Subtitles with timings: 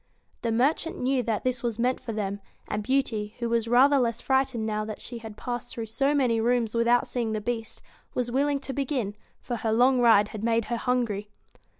[0.41, 4.19] The merchant knew that this was meant for them; and Beauty, who was rather less
[4.19, 7.83] frightened now that she had passed through so many rooms with out seeing the Beast,
[8.15, 11.29] was willing to begin, for her long ride had made her hungry.